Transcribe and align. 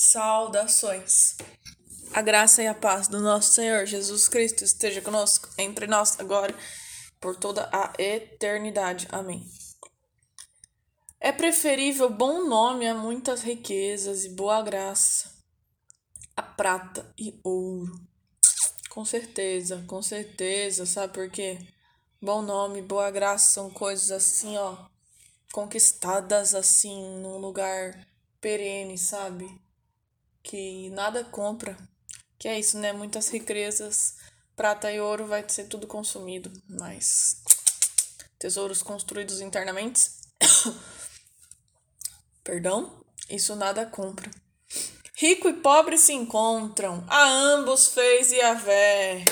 Saudações. 0.00 1.36
A 2.14 2.22
graça 2.22 2.62
e 2.62 2.68
a 2.68 2.72
paz 2.72 3.08
do 3.08 3.18
nosso 3.18 3.54
Senhor 3.54 3.84
Jesus 3.84 4.28
Cristo 4.28 4.62
esteja 4.62 5.02
conosco, 5.02 5.48
entre 5.58 5.88
nós 5.88 6.20
agora, 6.20 6.54
por 7.20 7.34
toda 7.34 7.68
a 7.72 7.92
eternidade. 7.98 9.08
Amém. 9.10 9.44
É 11.18 11.32
preferível 11.32 12.08
bom 12.08 12.46
nome 12.46 12.86
a 12.86 12.94
muitas 12.94 13.42
riquezas 13.42 14.24
e 14.24 14.28
boa 14.28 14.62
graça, 14.62 15.32
a 16.36 16.42
prata 16.44 17.12
e 17.18 17.36
ouro. 17.42 17.92
Com 18.90 19.04
certeza, 19.04 19.84
com 19.88 20.00
certeza, 20.00 20.86
sabe 20.86 21.12
por 21.12 21.28
quê? 21.28 21.58
Bom 22.22 22.40
nome, 22.40 22.82
boa 22.82 23.10
graça 23.10 23.54
são 23.54 23.68
coisas 23.68 24.12
assim, 24.12 24.56
ó, 24.58 24.76
conquistadas 25.52 26.54
assim 26.54 27.18
num 27.18 27.38
lugar 27.38 28.06
perene, 28.40 28.96
sabe? 28.96 29.66
Que 30.48 30.88
nada 30.90 31.22
compra. 31.24 31.76
Que 32.38 32.48
é 32.48 32.58
isso, 32.58 32.78
né? 32.78 32.90
Muitas 32.90 33.28
riquezas, 33.28 34.16
prata 34.56 34.90
e 34.90 34.98
ouro 34.98 35.26
vai 35.26 35.46
ser 35.46 35.64
tudo 35.64 35.86
consumido, 35.86 36.50
mas 36.66 37.42
tesouros 38.38 38.82
construídos 38.82 39.42
internamente, 39.42 40.10
perdão, 42.42 43.04
isso 43.28 43.54
nada 43.54 43.84
compra. 43.84 44.30
Rico 45.14 45.48
e 45.48 45.52
pobre 45.52 45.98
se 45.98 46.14
encontram, 46.14 47.04
a 47.08 47.28
ambos 47.28 47.88
fez 47.88 48.32
Yahvé. 48.32 49.24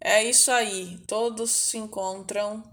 É 0.00 0.24
isso 0.24 0.50
aí, 0.50 0.98
todos 1.06 1.50
se 1.50 1.76
encontram. 1.76 2.64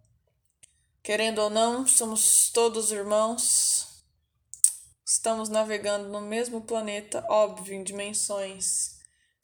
Querendo 1.03 1.39
ou 1.39 1.49
não, 1.49 1.85
somos 1.85 2.49
todos 2.53 2.91
irmãos. 2.91 3.74
Estamos 5.15 5.47
navegando 5.47 6.09
no 6.09 6.19
mesmo 6.19 6.61
planeta, 6.61 7.25
óbvio, 7.29 7.73
em 7.73 7.83
dimensões 7.83 8.99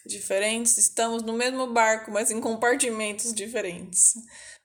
diferentes. 0.06 0.78
Estamos 0.78 1.24
no 1.24 1.32
mesmo 1.32 1.66
barco, 1.72 2.12
mas 2.12 2.30
em 2.30 2.42
compartimentos 2.42 3.34
diferentes. 3.34 4.16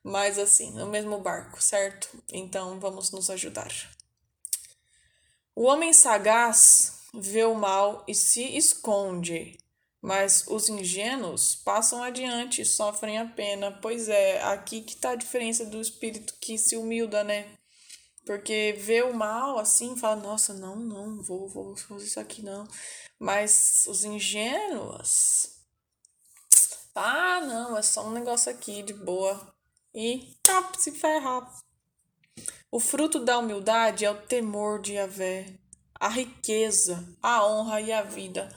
Mas 0.03 0.37
assim, 0.37 0.73
no 0.73 0.87
mesmo 0.87 1.21
barco, 1.21 1.63
certo? 1.63 2.09
Então 2.33 2.81
vamos 2.81 3.13
nos 3.13 3.31
ajudar. 3.31 3.71
O 5.55 5.63
homem 5.67 5.93
sagaz 5.93 7.03
vê 7.15 7.45
o 7.45 7.55
mal 7.55 8.05
e 8.09 8.15
se 8.15 8.43
esconde, 8.57 9.57
mas 10.03 10.45
os 10.49 10.69
ingênuos 10.69 11.55
passam 11.55 12.03
adiante 12.03 12.63
e 12.63 12.67
sofrem 12.67 13.17
a 13.19 13.27
pena. 13.27 13.71
Pois 13.81 14.09
é, 14.09 14.43
aqui 14.43 14.81
que 14.81 14.95
está 14.95 15.11
a 15.11 15.17
diferença 15.17 15.65
do 15.65 15.81
espírito 15.81 16.35
que 16.41 16.59
se 16.59 16.77
humilda, 16.77 17.23
né? 17.23 17.47
Porque 18.27 18.75
vê 18.77 19.03
o 19.03 19.15
mal 19.15 19.57
assim, 19.57 19.97
fala, 19.97 20.17
nossa, 20.17 20.53
não, 20.53 20.75
não, 20.75 21.23
vou, 21.23 21.49
vou 21.49 21.77
fazer 21.77 22.05
isso 22.05 22.19
aqui 22.19 22.43
não. 22.43 22.67
Mas 23.21 23.85
os 23.87 24.05
ingênuos, 24.05 25.57
ah, 26.93 27.41
não, 27.41 27.77
é 27.79 27.83
só 27.83 28.05
um 28.05 28.11
negócio 28.11 28.51
aqui 28.51 28.83
de 28.83 28.93
boa. 28.93 29.55
E 29.95 30.37
top, 30.43 30.83
se 30.83 30.91
ferrar. 30.91 31.49
O 32.71 32.81
fruto 32.81 33.21
da 33.21 33.39
humildade 33.39 34.05
é 34.05 34.11
o 34.11 34.27
temor 34.27 34.83
de 34.83 34.95
Yahvé, 34.95 35.59
a 36.01 36.09
riqueza, 36.09 37.07
a 37.23 37.47
honra 37.47 37.81
e 37.81 37.93
a 37.93 38.03
vida. 38.03 38.49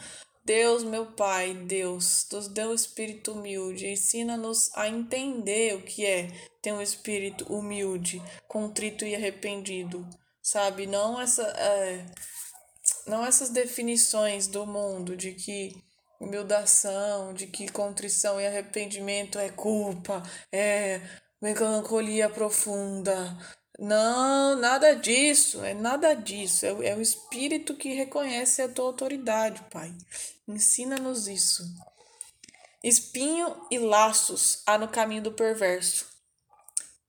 Deus, 0.50 0.84
meu 0.84 1.06
Pai, 1.06 1.54
Deus, 1.54 2.26
nos 2.32 2.48
deu 2.48 2.72
um 2.72 2.74
espírito 2.74 3.34
humilde, 3.34 3.86
ensina-nos 3.86 4.76
a 4.76 4.88
entender 4.88 5.76
o 5.76 5.84
que 5.84 6.04
é 6.04 6.28
ter 6.60 6.74
um 6.74 6.82
espírito 6.82 7.46
humilde, 7.54 8.20
contrito 8.48 9.06
e 9.06 9.14
arrependido, 9.14 10.10
sabe? 10.42 10.88
Não 10.88 11.22
essa, 11.22 11.44
é, 11.44 12.04
não 13.06 13.24
essas 13.24 13.52
definições 13.52 14.48
do 14.48 14.66
mundo 14.66 15.16
de 15.16 15.34
que 15.34 15.84
humildação, 16.20 17.32
de 17.32 17.46
que 17.46 17.72
contrição 17.72 18.42
e 18.42 18.48
arrependimento 18.48 19.38
é 19.38 19.50
culpa, 19.50 20.24
é 20.52 21.00
melancolia 21.40 22.28
profunda, 22.28 23.38
não, 23.82 24.58
nada 24.58 24.94
disso, 24.94 25.64
é 25.64 25.74
nada 25.74 26.14
disso. 26.14 26.66
É, 26.66 26.90
é 26.90 26.96
o 26.96 27.02
Espírito 27.02 27.76
que 27.76 27.94
reconhece 27.94 28.62
a 28.62 28.68
tua 28.68 28.86
autoridade, 28.86 29.64
Pai. 29.72 29.96
Ensina-nos 30.46 31.30
isso. 31.30 31.64
Espinho 32.84 33.56
e 33.72 33.80
laços 33.80 34.62
há 34.66 34.78
no 34.78 34.90
caminho 34.90 35.24
do 35.24 35.32
perverso. 35.32 36.08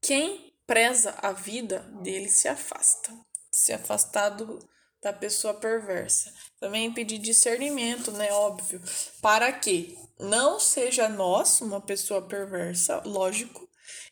Quem 0.00 0.54
preza 0.64 1.16
a 1.20 1.32
vida 1.32 1.80
dele 2.02 2.28
se 2.28 2.46
afasta. 2.46 3.12
Se 3.52 3.72
afastar 3.72 4.28
do, 4.30 4.60
da 5.02 5.12
pessoa 5.12 5.54
perversa. 5.54 6.32
Também 6.60 6.94
pedir 6.94 7.18
discernimento, 7.18 8.12
né? 8.12 8.32
Óbvio. 8.32 8.80
Para 9.20 9.52
que 9.52 9.98
não 10.20 10.60
seja 10.60 11.08
nós 11.08 11.60
uma 11.60 11.80
pessoa 11.80 12.22
perversa, 12.22 13.02
lógico, 13.04 13.68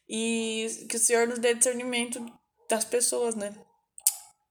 e 0.09 0.87
que 0.89 0.97
o 0.97 1.01
Senhor 1.01 1.29
nos 1.29 1.39
dê 1.39 1.55
discernimento 1.55 2.25
das 2.69 2.85
pessoas, 2.85 3.35
né? 3.35 3.55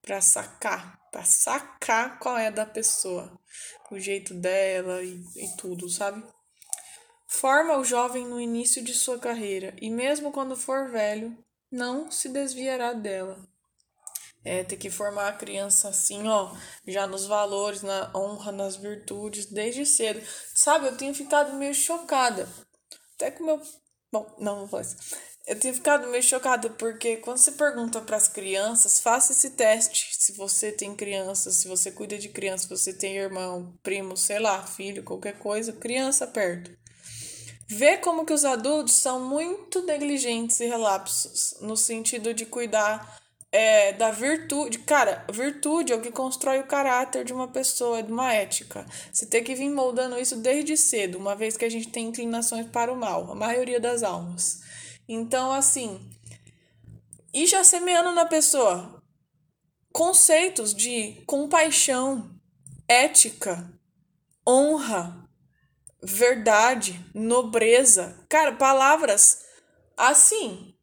Pra 0.01 0.21
sacar, 0.21 0.99
pra 1.11 1.23
sacar 1.23 2.19
qual 2.19 2.37
é 2.37 2.49
da 2.49 2.65
pessoa, 2.65 3.37
o 3.91 3.99
jeito 3.99 4.33
dela 4.33 5.03
e, 5.03 5.21
e 5.35 5.55
tudo, 5.57 5.89
sabe? 5.89 6.23
Forma 7.27 7.77
o 7.77 7.83
jovem 7.83 8.25
no 8.25 8.39
início 8.39 8.83
de 8.83 8.93
sua 8.93 9.19
carreira 9.19 9.75
e, 9.81 9.89
mesmo 9.89 10.31
quando 10.31 10.55
for 10.55 10.89
velho, 10.89 11.37
não 11.69 12.09
se 12.09 12.29
desviará 12.29 12.93
dela. 12.93 13.37
É, 14.45 14.63
ter 14.63 14.77
que 14.77 14.89
formar 14.89 15.27
a 15.27 15.33
criança 15.33 15.89
assim, 15.89 16.25
ó, 16.27 16.55
já 16.87 17.05
nos 17.05 17.25
valores, 17.25 17.81
na 17.81 18.09
honra, 18.15 18.51
nas 18.53 18.77
virtudes, 18.77 19.45
desde 19.45 19.85
cedo. 19.85 20.25
Sabe, 20.55 20.87
eu 20.87 20.95
tenho 20.95 21.13
ficado 21.13 21.57
meio 21.57 21.73
chocada. 21.73 22.47
Até 23.15 23.29
com 23.29 23.43
meu. 23.43 23.61
Bom, 24.09 24.33
não, 24.39 24.61
não 24.61 24.67
posso. 24.69 24.95
Eu 25.47 25.57
tenho 25.57 25.73
ficado 25.73 26.09
meio 26.09 26.21
chocada 26.21 26.69
porque 26.71 27.15
quando 27.17 27.37
você 27.37 27.53
pergunta 27.53 28.01
para 28.01 28.17
as 28.17 28.27
crianças, 28.27 28.99
faça 28.99 29.31
esse 29.31 29.51
teste. 29.51 30.09
Se 30.11 30.33
você 30.33 30.73
tem 30.73 30.93
criança, 30.93 31.51
se 31.51 31.69
você 31.69 31.89
cuida 31.89 32.17
de 32.17 32.27
criança, 32.27 32.63
se 32.63 32.69
você 32.69 32.91
tem 32.91 33.15
irmão, 33.15 33.73
primo, 33.81 34.17
sei 34.17 34.39
lá, 34.39 34.61
filho, 34.67 35.03
qualquer 35.03 35.39
coisa, 35.39 35.71
criança 35.71 36.27
perto. 36.27 36.69
Vê 37.65 37.95
como 37.95 38.25
que 38.25 38.33
os 38.33 38.43
adultos 38.43 38.95
são 38.95 39.25
muito 39.25 39.81
negligentes 39.83 40.59
e 40.59 40.65
relapsos 40.65 41.55
no 41.61 41.77
sentido 41.77 42.33
de 42.33 42.45
cuidar 42.45 43.17
é, 43.49 43.93
da 43.93 44.11
virtude. 44.11 44.79
Cara, 44.79 45.25
virtude 45.31 45.93
é 45.93 45.95
o 45.95 46.01
que 46.01 46.11
constrói 46.11 46.59
o 46.59 46.67
caráter 46.67 47.23
de 47.23 47.31
uma 47.31 47.47
pessoa, 47.47 48.03
de 48.03 48.11
uma 48.11 48.33
ética. 48.33 48.85
Você 49.13 49.25
tem 49.25 49.41
que 49.41 49.55
vir 49.55 49.69
moldando 49.69 50.19
isso 50.19 50.35
desde 50.35 50.75
cedo, 50.75 51.17
uma 51.17 51.37
vez 51.37 51.55
que 51.55 51.63
a 51.63 51.69
gente 51.69 51.87
tem 51.87 52.07
inclinações 52.07 52.67
para 52.67 52.91
o 52.91 52.97
mal, 52.97 53.31
a 53.31 53.35
maioria 53.35 53.79
das 53.79 54.03
almas. 54.03 54.66
Então, 55.07 55.51
assim, 55.51 55.99
e 57.33 57.45
já 57.45 57.63
semeando 57.63 58.11
na 58.11 58.25
pessoa 58.25 59.01
conceitos 59.93 60.73
de 60.73 61.23
compaixão, 61.25 62.29
ética, 62.87 63.71
honra, 64.47 65.27
verdade, 66.01 67.03
nobreza. 67.13 68.17
Cara, 68.29 68.53
palavras 68.53 69.45
assim 69.95 70.73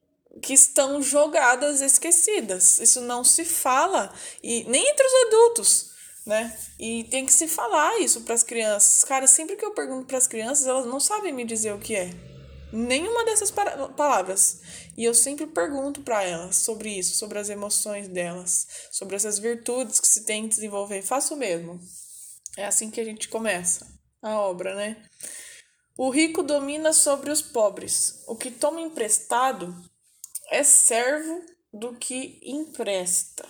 que 0.42 0.52
estão 0.52 1.00
jogadas, 1.00 1.80
esquecidas. 1.80 2.78
Isso 2.80 3.00
não 3.00 3.22
se 3.22 3.44
fala 3.44 4.12
e 4.42 4.64
nem 4.64 4.88
entre 4.88 5.06
os 5.06 5.14
adultos, 5.26 5.90
né? 6.26 6.58
E 6.78 7.04
tem 7.04 7.24
que 7.24 7.32
se 7.32 7.46
falar 7.46 8.00
isso 8.00 8.22
para 8.22 8.34
as 8.34 8.42
crianças. 8.42 9.04
Cara, 9.04 9.26
sempre 9.26 9.56
que 9.56 9.64
eu 9.64 9.72
pergunto 9.72 10.06
para 10.06 10.18
as 10.18 10.26
crianças, 10.26 10.66
elas 10.66 10.86
não 10.86 10.98
sabem 10.98 11.32
me 11.32 11.44
dizer 11.44 11.72
o 11.72 11.78
que 11.78 11.94
é 11.94 12.10
nenhuma 12.74 13.24
dessas 13.24 13.50
palavras. 13.50 14.60
E 14.96 15.04
eu 15.04 15.14
sempre 15.14 15.46
pergunto 15.46 16.02
para 16.02 16.22
elas 16.24 16.56
sobre 16.56 16.90
isso, 16.90 17.16
sobre 17.16 17.38
as 17.38 17.48
emoções 17.48 18.08
delas, 18.08 18.66
sobre 18.90 19.16
essas 19.16 19.38
virtudes 19.38 20.00
que 20.00 20.08
se 20.08 20.24
tem 20.24 20.42
que 20.42 20.54
desenvolver. 20.54 21.02
Faço 21.02 21.34
o 21.34 21.36
mesmo. 21.36 21.80
É 22.56 22.66
assim 22.66 22.90
que 22.90 23.00
a 23.00 23.04
gente 23.04 23.28
começa 23.28 23.86
a 24.22 24.38
obra, 24.38 24.74
né? 24.74 25.02
O 25.96 26.10
rico 26.10 26.42
domina 26.42 26.92
sobre 26.92 27.30
os 27.30 27.40
pobres. 27.40 28.24
O 28.26 28.36
que 28.36 28.50
toma 28.50 28.80
emprestado 28.80 29.74
é 30.50 30.62
servo 30.64 31.44
do 31.72 31.94
que 31.94 32.40
empresta. 32.42 33.48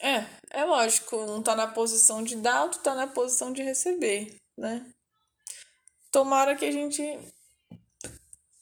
É, 0.00 0.26
é 0.50 0.64
lógico, 0.64 1.16
um 1.16 1.42
tá 1.42 1.56
na 1.56 1.66
posição 1.66 2.22
de 2.22 2.36
dar, 2.36 2.64
outro 2.64 2.80
tá 2.80 2.94
na 2.94 3.06
posição 3.06 3.52
de 3.52 3.62
receber, 3.62 4.36
né? 4.56 4.86
Tomara 6.16 6.56
que 6.56 6.64
a 6.64 6.72
gente 6.72 7.02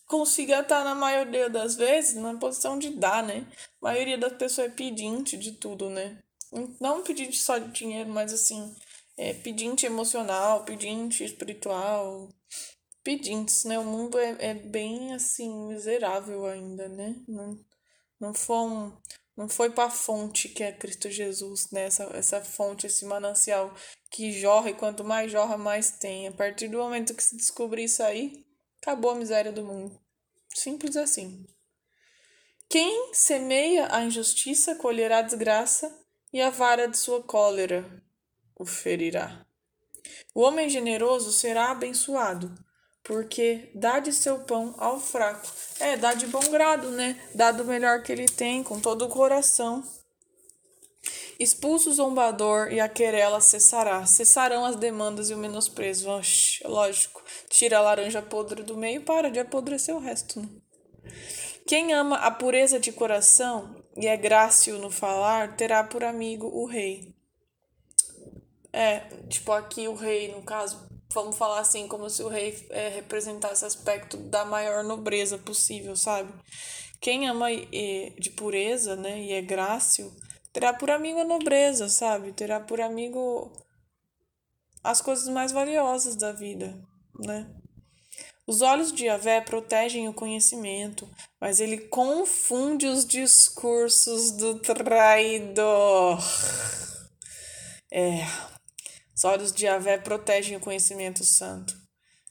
consiga 0.06 0.58
estar, 0.58 0.82
na 0.82 0.92
maioria 0.92 1.48
das 1.48 1.76
vezes, 1.76 2.16
na 2.16 2.36
posição 2.36 2.76
de 2.76 2.90
dar, 2.90 3.22
né? 3.22 3.46
A 3.80 3.84
maioria 3.84 4.18
das 4.18 4.32
pessoas 4.32 4.66
é 4.66 4.70
pedinte 4.70 5.38
de 5.38 5.52
tudo, 5.52 5.88
né? 5.88 6.18
Não 6.80 7.04
pedinte 7.04 7.36
só 7.36 7.56
de 7.56 7.70
dinheiro, 7.70 8.10
mas 8.10 8.32
assim, 8.32 8.74
é 9.16 9.34
pedinte 9.34 9.86
emocional, 9.86 10.64
pedinte 10.64 11.22
espiritual, 11.22 12.28
pedintes, 13.04 13.64
né? 13.64 13.78
O 13.78 13.84
mundo 13.84 14.18
é, 14.18 14.36
é 14.40 14.54
bem, 14.54 15.14
assim, 15.14 15.68
miserável 15.68 16.46
ainda, 16.46 16.88
né? 16.88 17.14
Não, 17.28 17.56
não 18.18 18.34
foi 18.34 18.56
um, 18.56 18.92
Não 19.36 19.48
foi 19.48 19.70
para 19.70 19.84
a 19.84 19.90
fonte 19.90 20.48
que 20.48 20.62
é 20.62 20.72
Cristo 20.72 21.10
Jesus, 21.10 21.70
né? 21.70 21.86
Essa, 21.86 22.04
essa 22.14 22.40
fonte, 22.40 22.86
esse 22.86 23.04
manancial 23.04 23.74
que 24.10 24.32
jorra 24.32 24.70
e 24.70 24.74
quanto 24.74 25.02
mais 25.02 25.32
jorra, 25.32 25.56
mais 25.56 25.90
tem. 25.90 26.28
A 26.28 26.32
partir 26.32 26.68
do 26.68 26.78
momento 26.78 27.14
que 27.14 27.22
se 27.22 27.36
descobrir 27.36 27.84
isso 27.84 28.02
aí, 28.02 28.46
acabou 28.80 29.10
a 29.10 29.16
miséria 29.16 29.50
do 29.50 29.64
mundo. 29.64 30.00
Simples 30.54 30.96
assim. 30.96 31.44
Quem 32.68 33.12
semeia 33.12 33.88
a 33.90 34.04
injustiça 34.04 34.76
colherá 34.76 35.18
a 35.18 35.22
desgraça, 35.22 35.92
e 36.32 36.40
a 36.40 36.50
vara 36.50 36.88
de 36.88 36.98
sua 36.98 37.22
cólera 37.22 37.84
o 38.56 38.66
ferirá. 38.66 39.46
O 40.34 40.40
homem 40.40 40.68
generoso 40.68 41.32
será 41.32 41.70
abençoado, 41.70 42.52
porque 43.04 43.70
dá 43.74 44.00
de 44.00 44.12
seu 44.12 44.40
pão 44.40 44.74
ao 44.78 44.98
fraco. 44.98 45.46
É, 45.78 45.96
dá 45.96 46.14
de 46.14 46.26
bom 46.26 46.40
grado, 46.50 46.90
né? 46.90 47.20
Dá 47.34 47.52
do 47.52 47.64
melhor 47.64 48.02
que 48.02 48.10
ele 48.10 48.26
tem, 48.26 48.62
com 48.62 48.80
todo 48.80 49.04
o 49.04 49.08
coração. 49.08 49.84
Expulso 51.38 51.90
o 51.90 51.94
zombador 51.94 52.72
e 52.72 52.80
a 52.80 52.88
querela 52.88 53.40
cessará. 53.40 54.06
Cessarão 54.06 54.64
as 54.64 54.76
demandas 54.76 55.28
e 55.28 55.34
o 55.34 55.38
menosprezo. 55.38 56.08
Oxe, 56.08 56.66
lógico. 56.66 57.22
Tira 57.50 57.78
a 57.78 57.82
laranja 57.82 58.22
podre 58.22 58.62
do 58.62 58.76
meio 58.76 59.02
e 59.02 59.04
para 59.04 59.30
de 59.30 59.38
apodrecer 59.38 59.94
o 59.94 60.00
resto. 60.00 60.40
Né? 60.40 60.48
Quem 61.66 61.92
ama 61.92 62.16
a 62.16 62.30
pureza 62.30 62.80
de 62.80 62.92
coração 62.92 63.84
e 63.96 64.06
é 64.06 64.16
grácil 64.16 64.78
no 64.78 64.90
falar, 64.90 65.56
terá 65.56 65.84
por 65.84 66.04
amigo 66.04 66.46
o 66.46 66.66
rei. 66.66 67.14
É, 68.72 69.00
tipo 69.28 69.52
aqui 69.52 69.86
o 69.88 69.94
rei, 69.94 70.32
no 70.32 70.42
caso, 70.42 70.88
vamos 71.14 71.38
falar 71.38 71.60
assim, 71.60 71.86
como 71.86 72.10
se 72.10 72.22
o 72.22 72.28
rei 72.28 72.66
é, 72.70 72.88
representasse 72.88 73.64
aspecto 73.64 74.16
da 74.16 74.44
maior 74.44 74.82
nobreza 74.82 75.38
possível, 75.38 75.96
sabe? 75.96 76.32
Quem 77.00 77.28
ama 77.28 77.52
e, 77.52 78.14
de 78.18 78.30
pureza, 78.30 78.96
né, 78.96 79.20
e 79.20 79.32
é 79.32 79.40
grácil, 79.40 80.12
terá 80.52 80.72
por 80.72 80.90
amigo 80.90 81.20
a 81.20 81.24
nobreza, 81.24 81.88
sabe? 81.88 82.32
Terá 82.32 82.58
por 82.60 82.80
amigo 82.80 83.52
as 84.82 85.00
coisas 85.00 85.28
mais 85.28 85.52
valiosas 85.52 86.16
da 86.16 86.32
vida, 86.32 86.76
né? 87.18 87.48
Os 88.46 88.60
olhos 88.60 88.92
de 88.92 89.06
Yahvé 89.06 89.40
protegem 89.40 90.06
o 90.06 90.12
conhecimento, 90.12 91.08
mas 91.40 91.60
ele 91.60 91.78
confunde 91.78 92.86
os 92.86 93.06
discursos 93.06 94.32
do 94.32 94.58
traidor. 94.58 96.18
É, 97.90 98.26
os 99.24 99.30
olhos 99.30 99.52
de 99.52 99.64
Yahvé 99.64 99.96
protegem 99.96 100.54
o 100.54 100.60
conhecimento 100.60 101.24
santo, 101.24 101.74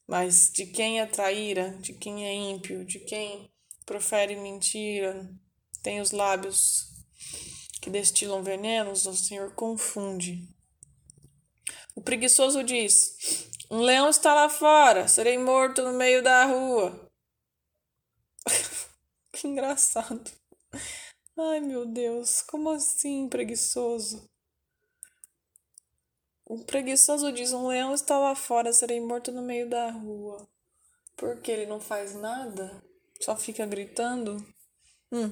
mas 0.08 0.52
de 0.52 0.68
quem 0.68 1.02
é 1.02 1.08
traíra, 1.08 1.72
de 1.80 1.94
quem 1.94 2.24
é 2.24 2.32
ímpio, 2.32 2.86
de 2.86 3.00
quem 3.00 3.52
profere 3.84 4.36
mentira, 4.36 5.28
tem 5.82 6.00
os 6.00 6.12
lábios 6.12 6.86
que 7.82 7.90
destilam 7.90 8.44
venenos, 8.44 9.08
o 9.08 9.16
Senhor 9.16 9.56
confunde. 9.56 10.48
O 11.96 12.02
preguiçoso 12.02 12.64
diz: 12.64 13.18
Um 13.72 13.82
leão 13.82 14.08
está 14.08 14.36
lá 14.36 14.48
fora, 14.48 15.08
serei 15.08 15.40
morto 15.40 15.82
no 15.82 15.94
meio 15.94 16.22
da 16.22 16.46
rua. 16.46 17.10
que 19.34 19.48
engraçado. 19.48 20.32
Ai 21.36 21.60
meu 21.60 21.88
Deus, 21.88 22.44
como 22.44 22.70
assim, 22.70 23.28
preguiçoso? 23.28 24.32
O 26.54 26.60
preguiçoso 26.66 27.32
diz: 27.32 27.52
Um 27.52 27.66
leão 27.66 27.96
está 27.96 28.16
lá 28.20 28.36
fora, 28.36 28.72
serei 28.72 29.02
morto 29.02 29.32
no 29.32 29.42
meio 29.42 29.68
da 29.68 29.90
rua. 29.90 30.48
Porque 31.18 31.52
ele 31.52 31.66
não 31.66 31.80
faz 31.80 32.14
nada? 32.14 32.80
Só 33.20 33.36
fica 33.36 33.66
gritando? 33.66 34.38
Hum. 35.12 35.32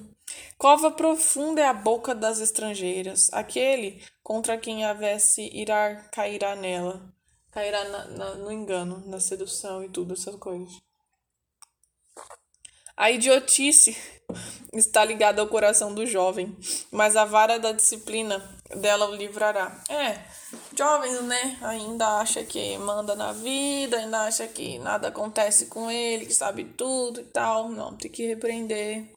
Cova 0.58 0.90
profunda 0.90 1.62
é 1.62 1.68
a 1.68 1.76
boca 1.76 2.16
das 2.16 2.40
estrangeiras. 2.40 3.32
Aquele 3.32 4.04
contra 4.24 4.58
quem 4.58 4.84
houvesse 4.84 5.48
irá 5.54 5.96
cairá 6.12 6.56
nela. 6.56 7.14
Cairá 7.52 7.88
na, 7.88 8.06
na, 8.08 8.36
no 8.36 8.52
engano, 8.52 9.04
na 9.06 9.20
sedução 9.20 9.84
e 9.84 9.90
tudo, 9.90 10.14
essas 10.14 10.36
coisas. 10.38 10.76
A 12.96 13.10
idiotice 13.10 13.98
está 14.74 15.04
ligada 15.04 15.42
ao 15.42 15.48
coração 15.48 15.94
do 15.94 16.06
jovem, 16.06 16.56
mas 16.92 17.16
a 17.16 17.26
vara 17.26 17.60
da 17.60 17.72
disciplina 17.72 18.40
dela 18.76 19.10
o 19.10 19.16
livrará. 19.16 19.84
É, 19.90 20.20
jovens, 20.78 21.22
né, 21.24 21.58
ainda 21.62 22.20
acha 22.20 22.44
que 22.44 22.78
manda 22.78 23.16
na 23.16 23.34
vida, 23.34 23.98
ainda 23.98 24.22
acha 24.22 24.48
que 24.48 24.80
nada 24.80 25.10
acontece 25.10 25.66
com 25.66 25.92
ele, 25.92 26.26
que 26.26 26.34
sabe 26.34 26.64
tudo 26.64 27.22
e 27.22 27.26
tal. 27.26 27.70
Não, 27.70 27.96
tem 27.96 28.12
que 28.12 28.26
repreender. 28.26 29.12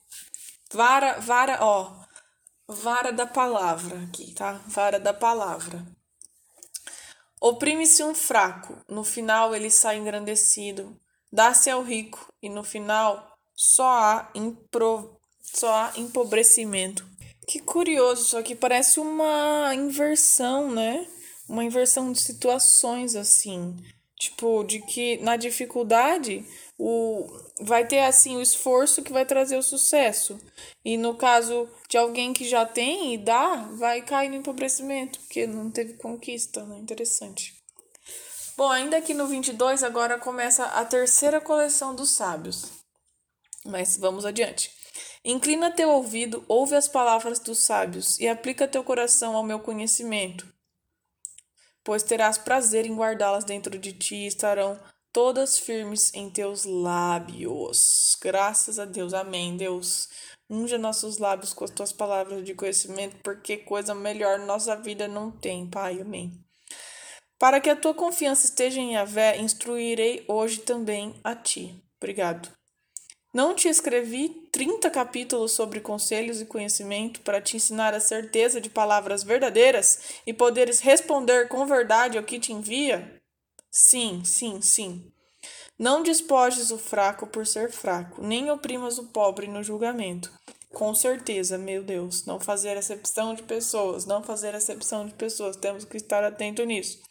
Vara, 0.72 1.20
vara, 1.20 1.58
ó, 1.60 1.92
vara 2.66 3.12
da 3.12 3.26
palavra 3.26 4.02
aqui, 4.04 4.32
tá? 4.34 4.60
Vara 4.66 4.98
da 4.98 5.14
palavra. 5.14 5.84
Oprime-se 7.40 8.02
um 8.02 8.14
fraco, 8.14 8.76
no 8.88 9.04
final 9.04 9.54
ele 9.54 9.70
sai 9.70 9.98
engrandecido. 9.98 10.98
Dá-se 11.30 11.68
ao 11.68 11.82
rico, 11.82 12.32
e 12.40 12.48
no 12.48 12.64
final 12.64 13.33
só 13.56 13.88
há, 13.88 14.30
impro... 14.34 15.18
só 15.42 15.72
há 15.72 15.92
empobrecimento. 15.96 17.06
Que 17.46 17.58
curioso, 17.60 18.22
isso 18.22 18.36
aqui 18.36 18.54
parece 18.54 18.98
uma 18.98 19.74
inversão, 19.74 20.70
né? 20.70 21.06
Uma 21.48 21.64
inversão 21.64 22.10
de 22.10 22.20
situações 22.20 23.14
assim. 23.14 23.76
Tipo, 24.18 24.64
de 24.64 24.80
que 24.80 25.18
na 25.18 25.36
dificuldade 25.36 26.44
o 26.78 27.28
vai 27.60 27.86
ter 27.86 28.00
assim 28.00 28.36
o 28.36 28.42
esforço 28.42 29.02
que 29.02 29.12
vai 29.12 29.24
trazer 29.24 29.56
o 29.56 29.62
sucesso. 29.62 30.40
E 30.84 30.96
no 30.96 31.14
caso 31.14 31.68
de 31.88 31.96
alguém 31.96 32.32
que 32.32 32.44
já 32.44 32.64
tem 32.64 33.14
e 33.14 33.18
dá, 33.18 33.68
vai 33.72 34.02
cair 34.02 34.28
no 34.28 34.36
empobrecimento, 34.36 35.18
porque 35.20 35.46
não 35.46 35.70
teve 35.70 35.94
conquista, 35.94 36.64
né? 36.64 36.78
Interessante. 36.78 37.54
Bom, 38.56 38.70
ainda 38.70 38.96
aqui 38.96 39.14
no 39.14 39.26
22 39.26 39.82
agora 39.82 40.18
começa 40.18 40.64
a 40.64 40.84
terceira 40.84 41.40
coleção 41.40 41.94
dos 41.94 42.10
sábios. 42.10 42.83
Mas 43.64 43.96
vamos 43.96 44.24
adiante. 44.24 44.70
Inclina 45.24 45.70
teu 45.70 45.90
ouvido, 45.90 46.44
ouve 46.46 46.76
as 46.76 46.86
palavras 46.86 47.38
dos 47.38 47.58
sábios 47.58 48.20
e 48.20 48.28
aplica 48.28 48.68
teu 48.68 48.84
coração 48.84 49.34
ao 49.34 49.42
meu 49.42 49.58
conhecimento. 49.58 50.46
Pois 51.82 52.02
terás 52.02 52.36
prazer 52.38 52.86
em 52.86 52.94
guardá-las 52.94 53.44
dentro 53.44 53.78
de 53.78 53.92
ti 53.92 54.16
e 54.16 54.26
estarão 54.26 54.78
todas 55.12 55.58
firmes 55.58 56.12
em 56.12 56.28
teus 56.28 56.64
lábios. 56.64 58.16
Graças 58.20 58.78
a 58.78 58.84
Deus. 58.84 59.14
Amém, 59.14 59.56
Deus. 59.56 60.08
Unja 60.48 60.76
nossos 60.76 61.18
lábios 61.18 61.54
com 61.54 61.64
as 61.64 61.70
tuas 61.70 61.92
palavras 61.92 62.44
de 62.44 62.54
conhecimento, 62.54 63.16
porque 63.22 63.56
coisa 63.56 63.94
melhor 63.94 64.38
nossa 64.40 64.76
vida 64.76 65.08
não 65.08 65.30
tem, 65.30 65.66
Pai. 65.66 66.00
Amém. 66.00 66.38
Para 67.38 67.60
que 67.60 67.70
a 67.70 67.76
tua 67.76 67.94
confiança 67.94 68.46
esteja 68.46 68.80
em 68.80 68.94
Yahvé, 68.94 69.38
instruirei 69.38 70.24
hoje 70.28 70.60
também 70.60 71.14
a 71.22 71.34
ti. 71.34 71.82
Obrigado. 71.96 72.50
Não 73.34 73.52
te 73.52 73.66
escrevi 73.66 74.28
30 74.52 74.88
capítulos 74.88 75.50
sobre 75.50 75.80
conselhos 75.80 76.40
e 76.40 76.46
conhecimento 76.46 77.20
para 77.22 77.40
te 77.40 77.56
ensinar 77.56 77.92
a 77.92 77.98
certeza 77.98 78.60
de 78.60 78.70
palavras 78.70 79.24
verdadeiras 79.24 80.20
e 80.24 80.32
poderes 80.32 80.78
responder 80.78 81.48
com 81.48 81.66
verdade 81.66 82.16
ao 82.16 82.22
que 82.22 82.38
te 82.38 82.52
envia? 82.52 83.20
Sim, 83.68 84.22
sim, 84.24 84.62
sim. 84.62 85.12
Não 85.76 86.04
despojes 86.04 86.70
o 86.70 86.78
fraco 86.78 87.26
por 87.26 87.44
ser 87.44 87.72
fraco, 87.72 88.22
nem 88.22 88.52
oprimas 88.52 88.98
o 88.98 89.08
pobre 89.08 89.48
no 89.48 89.64
julgamento. 89.64 90.30
Com 90.72 90.94
certeza, 90.94 91.58
meu 91.58 91.82
Deus, 91.82 92.24
não 92.26 92.38
fazer 92.38 92.78
acepção 92.78 93.34
de 93.34 93.42
pessoas, 93.42 94.06
não 94.06 94.22
fazer 94.22 94.54
acepção 94.54 95.06
de 95.06 95.12
pessoas, 95.12 95.56
temos 95.56 95.84
que 95.84 95.96
estar 95.96 96.22
atento 96.22 96.64
nisso. 96.64 97.02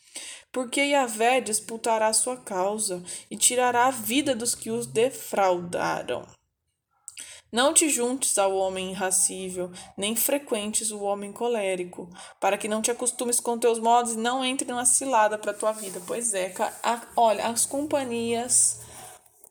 Porque 0.53 0.81
Yahvé 0.81 1.41
disputará 1.41 2.13
sua 2.13 2.38
causa 2.38 3.03
e 3.29 3.36
tirará 3.36 3.88
a 3.88 3.91
vida 3.91 4.36
dos 4.36 4.53
que 4.53 4.69
os 4.69 4.86
defraudaram. 4.86 6.27
Não 7.51 7.74
te 7.74 7.89
juntes 7.89 8.38
ao 8.38 8.55
homem 8.55 8.91
irracível, 8.91 9.72
nem 9.98 10.15
frequentes 10.15 10.91
o 10.91 11.01
homem 11.01 11.31
colérico, 11.31 12.10
para 12.39 12.57
que 12.57 12.67
não 12.67 12.81
te 12.81 12.89
acostumes 12.89 13.39
com 13.39 13.60
teus 13.60 13.79
modos 13.79 14.13
e 14.13 14.17
não 14.17 14.43
entre 14.43 14.67
numa 14.67 14.86
cilada 14.86 15.38
para 15.38 15.53
tua 15.53 15.72
vida. 15.72 16.01
Pois 16.05 16.33
é, 16.33 16.53
a, 16.83 17.01
olha, 17.15 17.48
as 17.48 17.65
companhias, 17.65 18.79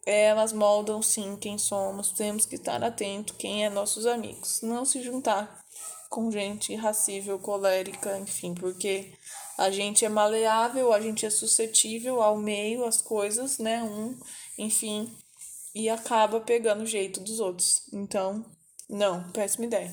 elas 0.04 0.52
moldam 0.52 1.00
sim 1.00 1.36
quem 1.36 1.58
somos, 1.58 2.10
temos 2.10 2.46
que 2.46 2.56
estar 2.56 2.82
atento 2.82 3.34
quem 3.34 3.64
é 3.64 3.70
nossos 3.70 4.06
amigos. 4.06 4.62
Não 4.62 4.84
se 4.84 5.00
juntar 5.00 5.62
com 6.10 6.30
gente 6.30 6.72
irracível, 6.72 7.38
colérica, 7.38 8.18
enfim, 8.18 8.52
porque 8.52 9.12
a 9.58 9.70
gente 9.70 10.04
é 10.04 10.08
maleável, 10.08 10.92
a 10.92 11.00
gente 11.00 11.26
é 11.26 11.30
suscetível 11.30 12.22
ao 12.22 12.36
meio, 12.36 12.84
às 12.84 13.00
coisas, 13.00 13.58
né? 13.58 13.82
Um, 13.82 14.18
enfim, 14.58 15.14
e 15.74 15.88
acaba 15.88 16.40
pegando 16.40 16.82
o 16.82 16.86
jeito 16.86 17.20
dos 17.20 17.40
outros. 17.40 17.82
Então, 17.92 18.44
não, 18.88 19.30
péssima 19.30 19.66
ideia. 19.66 19.92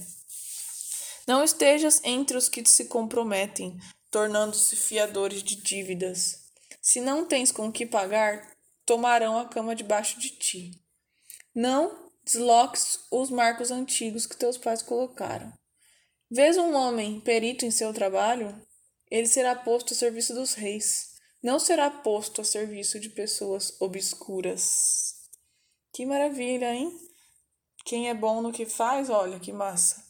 Não 1.28 1.44
estejas 1.44 2.02
entre 2.04 2.38
os 2.38 2.50
que 2.50 2.68
se 2.68 2.86
comprometem, 2.86 3.78
tornando-se 4.10 4.76
fiadores 4.76 5.44
de 5.44 5.56
dívidas. 5.56 6.40
Se 6.82 7.00
não 7.00 7.26
tens 7.26 7.52
com 7.52 7.72
que 7.72 7.86
pagar, 7.86 8.52
tomarão 8.86 9.38
a 9.38 9.46
cama 9.46 9.76
debaixo 9.76 10.20
de 10.20 10.32
ti. 10.32 10.72
Não 11.54 12.10
desloques 12.24 13.00
os 13.12 13.30
marcos 13.30 13.72
antigos 13.72 14.26
que 14.26 14.38
teus 14.38 14.58
pais 14.58 14.82
colocaram. 14.82 15.54
Vês 16.32 16.58
um 16.58 16.74
homem 16.76 17.20
perito 17.20 17.66
em 17.66 17.72
seu 17.72 17.94
trabalho, 17.94 18.56
ele 19.10 19.28
será 19.28 19.56
posto 19.56 19.94
a 19.94 19.98
serviço 19.98 20.34
dos 20.34 20.54
reis, 20.54 21.16
não 21.42 21.58
será 21.60 21.90
posto 21.90 22.42
a 22.42 22.44
serviço 22.44 23.00
de 23.00 23.10
pessoas 23.10 23.80
obscuras. 23.80 25.16
Que 25.94 26.06
maravilha, 26.06 26.74
hein? 26.74 26.92
Quem 27.86 28.10
é 28.10 28.14
bom 28.14 28.42
no 28.42 28.52
que 28.52 28.66
faz, 28.66 29.10
olha 29.10 29.40
que 29.40 29.52
massa. 29.52 30.04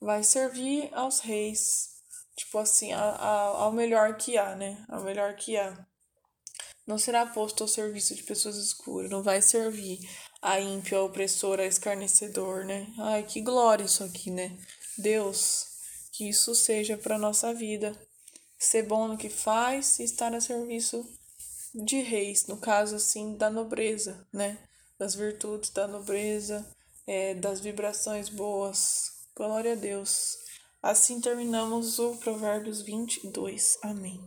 Vai 0.00 0.22
servir 0.22 0.88
aos 0.92 1.20
reis, 1.20 1.90
tipo 2.36 2.58
assim, 2.58 2.92
a, 2.92 3.00
a, 3.00 3.40
ao 3.64 3.72
melhor 3.72 4.16
que 4.16 4.38
há, 4.38 4.54
né? 4.56 4.84
Ao 4.88 5.02
melhor 5.02 5.34
que 5.34 5.56
há. 5.56 5.86
Não 6.86 6.98
será 6.98 7.26
posto 7.26 7.62
ao 7.62 7.68
serviço 7.68 8.14
de 8.14 8.22
pessoas 8.22 8.56
escuras, 8.56 9.10
não 9.10 9.22
vai 9.22 9.42
servir 9.42 9.98
a 10.40 10.58
ímpio, 10.58 10.98
a 10.98 11.04
opressor, 11.04 11.60
a 11.60 11.66
escarnecedor, 11.66 12.64
né? 12.64 12.86
Ai, 12.98 13.22
que 13.24 13.40
glória 13.40 13.84
isso 13.84 14.02
aqui, 14.02 14.30
né? 14.30 14.58
Deus, 14.98 15.66
que 16.12 16.28
isso 16.28 16.54
seja 16.54 16.96
para 16.96 17.18
nossa 17.18 17.54
vida. 17.54 17.96
Ser 18.62 18.84
bom 18.84 19.08
no 19.08 19.18
que 19.18 19.28
faz 19.28 19.98
e 19.98 20.04
estar 20.04 20.32
a 20.32 20.40
serviço 20.40 21.04
de 21.74 22.00
reis, 22.00 22.46
no 22.46 22.56
caso 22.56 22.94
assim, 22.94 23.36
da 23.36 23.50
nobreza, 23.50 24.24
né? 24.32 24.56
Das 24.96 25.16
virtudes 25.16 25.70
da 25.70 25.88
nobreza, 25.88 26.64
é, 27.04 27.34
das 27.34 27.58
vibrações 27.58 28.28
boas. 28.28 29.26
Glória 29.34 29.72
a 29.72 29.74
Deus. 29.74 30.38
Assim 30.80 31.20
terminamos 31.20 31.98
o 31.98 32.14
Provérbios 32.18 32.82
22. 32.82 33.78
Amém. 33.82 34.22